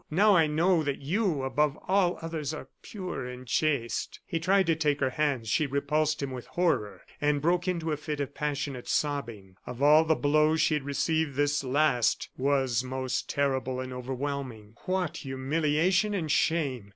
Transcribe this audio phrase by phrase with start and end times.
[0.09, 4.75] Now I know that you, above all others, are pure and chaste." He tried to
[4.75, 8.87] take her hands; she repulsed him with horror; and broke into a fit of passionate
[8.87, 9.57] sobbing.
[9.67, 14.73] Of all the blows she had received this last was most terrible and overwhelming.
[14.85, 16.89] What humiliation and shame